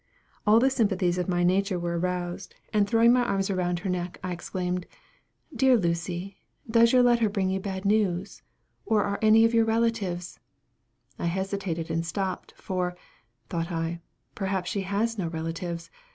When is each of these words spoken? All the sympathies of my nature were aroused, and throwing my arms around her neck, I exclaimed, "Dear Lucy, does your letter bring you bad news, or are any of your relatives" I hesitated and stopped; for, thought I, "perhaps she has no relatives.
All 0.47 0.59
the 0.59 0.71
sympathies 0.71 1.19
of 1.19 1.29
my 1.29 1.43
nature 1.43 1.77
were 1.77 1.99
aroused, 1.99 2.55
and 2.73 2.89
throwing 2.89 3.13
my 3.13 3.21
arms 3.23 3.51
around 3.51 3.77
her 3.77 3.87
neck, 3.91 4.19
I 4.23 4.31
exclaimed, 4.31 4.87
"Dear 5.55 5.77
Lucy, 5.77 6.39
does 6.67 6.91
your 6.91 7.03
letter 7.03 7.29
bring 7.29 7.51
you 7.51 7.59
bad 7.59 7.85
news, 7.85 8.41
or 8.83 9.03
are 9.03 9.19
any 9.21 9.45
of 9.45 9.53
your 9.53 9.65
relatives" 9.65 10.39
I 11.19 11.27
hesitated 11.27 11.91
and 11.91 12.03
stopped; 12.03 12.53
for, 12.57 12.97
thought 13.47 13.71
I, 13.71 13.99
"perhaps 14.33 14.71
she 14.71 14.81
has 14.81 15.19
no 15.19 15.27
relatives. 15.27 15.91